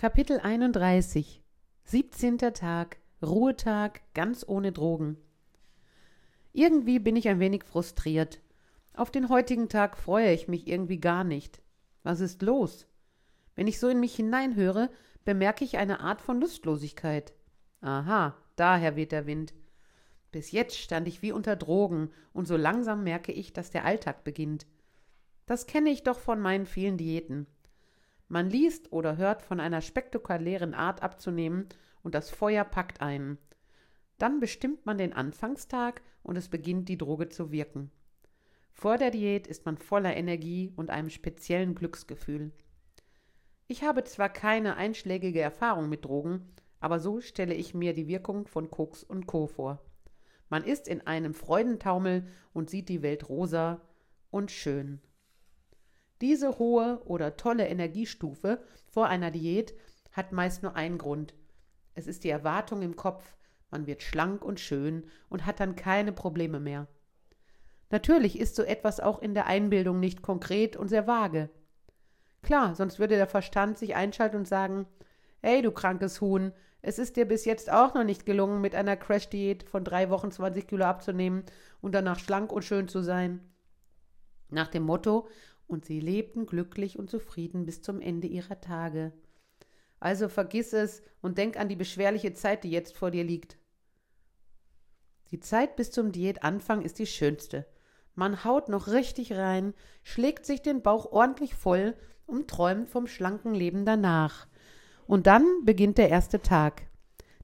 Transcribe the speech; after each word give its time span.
Kapitel 0.00 0.38
31 0.38 1.42
17. 1.82 2.38
Tag 2.38 2.98
Ruhetag 3.20 4.00
ganz 4.14 4.44
ohne 4.46 4.70
Drogen 4.70 5.16
Irgendwie 6.52 7.00
bin 7.00 7.16
ich 7.16 7.28
ein 7.28 7.40
wenig 7.40 7.64
frustriert. 7.64 8.40
Auf 8.94 9.10
den 9.10 9.28
heutigen 9.28 9.68
Tag 9.68 9.98
freue 9.98 10.32
ich 10.32 10.46
mich 10.46 10.68
irgendwie 10.68 11.00
gar 11.00 11.24
nicht. 11.24 11.60
Was 12.04 12.20
ist 12.20 12.42
los? 12.42 12.86
Wenn 13.56 13.66
ich 13.66 13.80
so 13.80 13.88
in 13.88 13.98
mich 13.98 14.14
hineinhöre, 14.14 14.88
bemerke 15.24 15.64
ich 15.64 15.78
eine 15.78 15.98
Art 15.98 16.20
von 16.20 16.40
Lustlosigkeit. 16.40 17.32
Aha, 17.80 18.36
daher 18.54 18.94
weht 18.94 19.10
der 19.10 19.26
Wind. 19.26 19.52
Bis 20.30 20.52
jetzt 20.52 20.78
stand 20.78 21.08
ich 21.08 21.22
wie 21.22 21.32
unter 21.32 21.56
Drogen, 21.56 22.12
und 22.32 22.46
so 22.46 22.56
langsam 22.56 23.02
merke 23.02 23.32
ich, 23.32 23.52
dass 23.52 23.72
der 23.72 23.84
Alltag 23.84 24.22
beginnt. 24.22 24.64
Das 25.46 25.66
kenne 25.66 25.90
ich 25.90 26.04
doch 26.04 26.20
von 26.20 26.38
meinen 26.38 26.66
vielen 26.66 26.98
Diäten. 26.98 27.48
Man 28.28 28.50
liest 28.50 28.92
oder 28.92 29.16
hört 29.16 29.42
von 29.42 29.58
einer 29.58 29.80
spektakulären 29.80 30.74
Art 30.74 31.02
abzunehmen 31.02 31.66
und 32.02 32.14
das 32.14 32.30
Feuer 32.30 32.64
packt 32.64 33.00
einen. 33.00 33.38
Dann 34.18 34.40
bestimmt 34.40 34.84
man 34.84 34.98
den 34.98 35.12
Anfangstag 35.12 36.02
und 36.22 36.36
es 36.36 36.48
beginnt 36.48 36.88
die 36.88 36.98
Droge 36.98 37.28
zu 37.28 37.50
wirken. 37.50 37.90
Vor 38.72 38.98
der 38.98 39.10
Diät 39.10 39.46
ist 39.46 39.64
man 39.64 39.78
voller 39.78 40.16
Energie 40.16 40.72
und 40.76 40.90
einem 40.90 41.10
speziellen 41.10 41.74
Glücksgefühl. 41.74 42.52
Ich 43.66 43.82
habe 43.82 44.04
zwar 44.04 44.28
keine 44.28 44.76
einschlägige 44.76 45.40
Erfahrung 45.40 45.88
mit 45.88 46.04
Drogen, 46.04 46.52
aber 46.80 47.00
so 47.00 47.20
stelle 47.20 47.54
ich 47.54 47.74
mir 47.74 47.92
die 47.92 48.08
Wirkung 48.08 48.46
von 48.46 48.70
Koks 48.70 49.02
und 49.02 49.26
Co. 49.26 49.46
vor. 49.46 49.82
Man 50.48 50.64
ist 50.64 50.88
in 50.88 51.06
einem 51.06 51.34
Freudentaumel 51.34 52.26
und 52.52 52.70
sieht 52.70 52.88
die 52.88 53.02
Welt 53.02 53.28
rosa 53.28 53.80
und 54.30 54.50
schön. 54.50 55.00
Diese 56.20 56.58
hohe 56.58 57.00
oder 57.04 57.36
tolle 57.36 57.68
Energiestufe 57.68 58.62
vor 58.86 59.06
einer 59.06 59.30
Diät 59.30 59.74
hat 60.12 60.32
meist 60.32 60.62
nur 60.62 60.74
einen 60.74 60.98
Grund. 60.98 61.34
Es 61.94 62.06
ist 62.06 62.24
die 62.24 62.30
Erwartung 62.30 62.82
im 62.82 62.96
Kopf, 62.96 63.36
man 63.70 63.86
wird 63.86 64.02
schlank 64.02 64.44
und 64.44 64.60
schön 64.60 65.04
und 65.28 65.46
hat 65.46 65.60
dann 65.60 65.76
keine 65.76 66.12
Probleme 66.12 66.58
mehr. 66.60 66.88
Natürlich 67.90 68.38
ist 68.38 68.56
so 68.56 68.62
etwas 68.62 69.00
auch 69.00 69.20
in 69.20 69.34
der 69.34 69.46
Einbildung 69.46 70.00
nicht 70.00 70.22
konkret 70.22 70.76
und 70.76 70.88
sehr 70.88 71.06
vage. 71.06 71.50
Klar, 72.42 72.74
sonst 72.74 72.98
würde 72.98 73.16
der 73.16 73.26
Verstand 73.26 73.78
sich 73.78 73.94
einschalten 73.94 74.36
und 74.36 74.48
sagen, 74.48 74.86
Ey, 75.40 75.62
du 75.62 75.70
krankes 75.70 76.20
Huhn, 76.20 76.52
es 76.82 76.98
ist 76.98 77.16
dir 77.16 77.26
bis 77.26 77.44
jetzt 77.44 77.70
auch 77.70 77.94
noch 77.94 78.04
nicht 78.04 78.26
gelungen, 78.26 78.60
mit 78.60 78.74
einer 78.74 78.96
Crash-Diät 78.96 79.62
von 79.64 79.84
drei 79.84 80.10
Wochen 80.10 80.30
20 80.30 80.66
Kilo 80.66 80.84
abzunehmen 80.84 81.44
und 81.80 81.94
danach 81.94 82.18
schlank 82.18 82.52
und 82.52 82.64
schön 82.64 82.88
zu 82.88 83.02
sein. 83.02 83.40
Nach 84.50 84.68
dem 84.68 84.84
Motto, 84.84 85.28
und 85.68 85.84
sie 85.84 86.00
lebten 86.00 86.46
glücklich 86.46 86.98
und 86.98 87.08
zufrieden 87.08 87.64
bis 87.64 87.82
zum 87.82 88.00
Ende 88.00 88.26
ihrer 88.26 88.60
Tage. 88.60 89.12
Also 90.00 90.28
vergiss 90.28 90.72
es 90.72 91.02
und 91.20 91.38
denk 91.38 91.56
an 91.56 91.68
die 91.68 91.76
beschwerliche 91.76 92.32
Zeit, 92.32 92.64
die 92.64 92.70
jetzt 92.70 92.96
vor 92.96 93.10
dir 93.10 93.24
liegt. 93.24 93.58
Die 95.30 95.40
Zeit 95.40 95.76
bis 95.76 95.90
zum 95.90 96.10
Diätanfang 96.10 96.82
ist 96.82 96.98
die 96.98 97.06
schönste. 97.06 97.66
Man 98.14 98.44
haut 98.44 98.68
noch 98.68 98.88
richtig 98.88 99.34
rein, 99.34 99.74
schlägt 100.02 100.46
sich 100.46 100.62
den 100.62 100.82
Bauch 100.82 101.12
ordentlich 101.12 101.54
voll 101.54 101.94
und 102.26 102.48
träumt 102.48 102.88
vom 102.88 103.06
schlanken 103.06 103.54
Leben 103.54 103.84
danach. 103.84 104.48
Und 105.06 105.26
dann 105.26 105.64
beginnt 105.64 105.98
der 105.98 106.08
erste 106.08 106.40
Tag. 106.40 106.82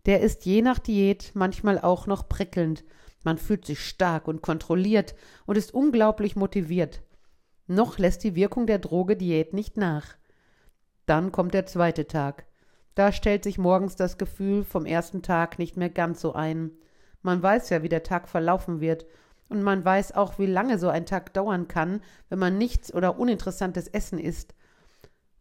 Der 0.07 0.21
ist 0.21 0.45
je 0.45 0.63
nach 0.63 0.79
Diät 0.79 1.33
manchmal 1.35 1.79
auch 1.79 2.07
noch 2.07 2.29
prickelnd. 2.29 2.85
Man 3.23 3.39
fühlt 3.39 3.65
sich 3.65 3.81
stark 3.81 4.29
und 4.29 4.43
kontrolliert 4.43 5.15
und 5.47 5.57
ist 5.57 5.73
unglaublich 5.73 6.37
motiviert. 6.37 7.03
Noch 7.67 7.99
lässt 7.99 8.25
die 8.25 8.35
Wirkung 8.35 8.67
der 8.67 8.79
Droge 8.79 9.17
Diät 9.17 9.53
nicht 9.55 9.77
nach. 9.77 10.17
Dann 11.07 11.33
kommt 11.33 11.55
der 11.55 11.67
zweite 11.67 12.07
Tag. 12.07 12.47
Da 12.95 13.11
stellt 13.11 13.45
sich 13.45 13.59
morgens 13.59 13.97
das 13.97 14.19
Gefühl 14.19 14.65
vom 14.65 14.87
ersten 14.87 15.23
Tag 15.23 15.59
nicht 15.59 15.77
mehr 15.77 15.91
ganz 15.91 16.21
so 16.21 16.35
ein. 16.35 16.71
Man 17.23 17.43
weiß 17.43 17.71
ja, 17.71 17.83
wie 17.83 17.89
der 17.89 18.03
Tag 18.03 18.29
verlaufen 18.29 18.81
wird, 18.81 19.07
und 19.49 19.63
man 19.63 19.85
weiß 19.85 20.13
auch, 20.13 20.39
wie 20.39 20.47
lange 20.47 20.79
so 20.79 20.89
ein 20.89 21.07
Tag 21.07 21.35
dauern 21.35 21.69
kann, 21.69 22.01
wenn 22.29 22.39
man 22.39 22.57
nichts 22.57 22.93
oder 22.93 23.19
uninteressantes 23.19 23.89
Essen 23.89 24.19
isst. 24.19 24.55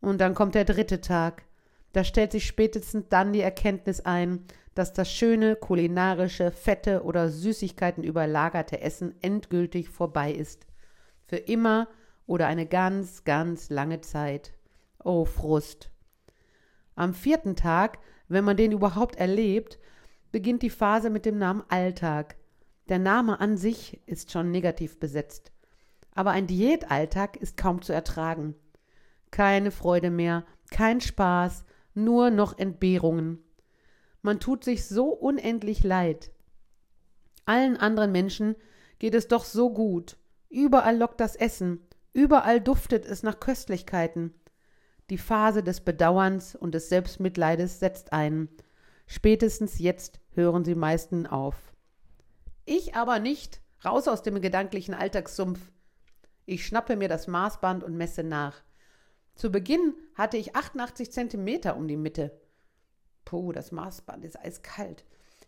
Und 0.02 0.20
dann 0.20 0.36
kommt 0.36 0.56
der 0.56 0.66
dritte 0.66 1.02
Tag. 1.02 1.44
Da 1.94 2.04
stellt 2.04 2.32
sich 2.32 2.46
spätestens 2.46 3.06
dann 3.10 3.34
die 3.34 3.42
Erkenntnis 3.42 4.02
ein, 4.02 4.46
dass 4.76 4.94
das 4.94 5.12
schöne, 5.12 5.56
kulinarische, 5.56 6.52
fette 6.52 7.04
oder 7.04 7.30
Süßigkeiten 7.30 8.04
überlagerte 8.04 8.82
Essen 8.82 9.16
endgültig 9.22 9.90
vorbei 9.90 10.34
ist. 10.34 10.66
Für 11.28 11.38
immer 11.38 11.88
oder 12.26 12.48
eine 12.48 12.66
ganz, 12.66 13.24
ganz 13.24 13.70
lange 13.70 14.02
Zeit. 14.02 14.54
Oh, 15.04 15.26
Frust. 15.26 15.90
Am 16.96 17.14
vierten 17.14 17.56
Tag, 17.56 18.00
wenn 18.28 18.44
man 18.44 18.58
den 18.58 18.72
überhaupt 18.72 19.16
erlebt, 19.16 19.80
beginnt 20.32 20.62
die 20.62 20.70
Phase 20.70 21.10
mit 21.10 21.26
dem 21.26 21.38
Namen 21.38 21.64
Alltag. 21.70 22.36
Der 22.90 23.00
Name 23.00 23.40
an 23.40 23.58
sich 23.58 24.02
ist 24.08 24.32
schon 24.32 24.52
negativ 24.52 25.00
besetzt. 25.00 25.52
Aber 26.16 26.32
ein 26.32 26.48
Diätalltag 26.48 27.38
ist 27.38 27.58
kaum 27.58 27.82
zu 27.82 27.94
ertragen. 27.94 28.56
Keine 29.32 29.72
Freude 29.72 30.12
mehr, 30.12 30.46
kein 30.72 31.02
Spaß, 31.02 31.66
nur 31.96 32.30
noch 32.30 32.58
Entbehrungen. 32.58 33.44
Man 34.22 34.40
tut 34.40 34.64
sich 34.64 34.86
so 34.86 35.10
unendlich 35.10 35.84
leid. 35.84 36.32
Allen 37.46 37.78
anderen 37.78 38.12
Menschen 38.12 38.56
geht 39.00 39.16
es 39.16 39.28
doch 39.28 39.44
so 39.44 39.72
gut. 39.72 40.18
Überall 40.50 40.98
lockt 40.98 41.20
das 41.20 41.36
Essen, 41.36 41.86
Überall 42.14 42.62
duftet 42.62 43.06
es 43.06 43.24
nach 43.24 43.40
Köstlichkeiten. 43.40 44.34
Die 45.10 45.18
Phase 45.18 45.64
des 45.64 45.82
Bedauerns 45.82 46.56
und 46.56 46.74
des 46.74 46.90
Selbstmitleides 46.90 47.80
setzt 47.80 48.14
ein. 48.14 48.50
Spätestens 49.08 49.80
jetzt 49.80 50.20
hören 50.32 50.64
sie 50.64 50.76
meisten 50.76 51.28
auf. 51.28 51.74
Ich 52.66 52.96
aber 52.96 53.20
nicht. 53.20 53.62
Raus 53.84 54.08
aus 54.08 54.22
dem 54.22 54.40
gedanklichen 54.42 54.94
Alltagssumpf. 54.94 55.60
Ich 56.46 56.66
schnappe 56.66 56.96
mir 56.96 57.10
das 57.10 57.28
Maßband 57.28 57.84
und 57.84 57.98
messe 57.98 58.24
nach. 58.24 58.64
Zu 59.36 59.52
Beginn 59.52 59.94
hatte 60.16 60.38
ich 60.38 60.56
88 60.56 61.12
Zentimeter 61.12 61.76
um 61.76 61.88
die 61.88 61.98
Mitte. 61.98 62.40
Puh, 63.26 63.52
das 63.52 63.72
Maßband 63.72 64.24
ist 64.24 64.40
eiskalt. 64.40 65.04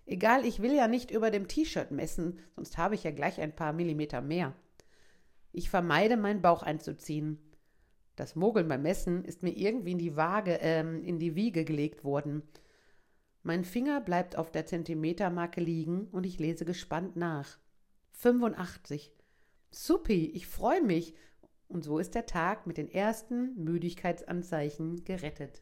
Egal, 0.06 0.46
ich 0.46 0.62
will 0.62 0.74
ja 0.74 0.88
nicht 0.88 1.12
über 1.12 1.31
dem 1.31 1.48
T-Shirt 1.48 1.92
messen, 1.92 2.40
sonst 2.56 2.78
habe 2.78 2.96
ich 2.96 3.04
ja 3.04 3.12
gleich 3.12 3.40
ein 3.40 3.56
paar 3.56 3.74
Millimeter 3.74 4.22
mehr. 4.22 4.54
Ich 5.56 5.70
vermeide, 5.70 6.18
meinen 6.18 6.42
Bauch 6.42 6.64
einzuziehen. 6.64 7.40
Das 8.18 8.36
Mogeln 8.36 8.68
beim 8.68 8.82
Messen 8.82 9.24
ist 9.24 9.42
mir 9.42 9.56
irgendwie 9.56 9.94
in 9.94 9.98
die 9.98 10.18
Waage, 10.18 10.60
ähm, 10.62 11.02
in 11.02 11.18
die 11.18 11.36
Wiege 11.36 11.64
gelegt 11.64 12.04
worden. 12.04 12.44
Mein 13.42 13.64
Finger 13.64 14.02
bleibt 14.02 14.38
auf 14.38 14.52
der 14.52 14.66
Zentimetermarke 14.66 15.62
liegen 15.62 16.08
und 16.08 16.26
ich 16.26 16.40
lese 16.40 16.66
gespannt 16.66 17.16
nach. 17.16 17.58
85. 18.12 19.14
Suppi, 19.72 20.26
ich 20.34 20.46
freue 20.46 20.82
mich. 20.82 21.16
Und 21.70 21.86
so 21.86 22.00
ist 22.00 22.16
der 22.16 22.26
Tag 22.26 22.68
mit 22.68 22.76
den 22.78 22.92
ersten 22.92 23.56
Müdigkeitsanzeichen 23.64 25.06
gerettet. 25.06 25.62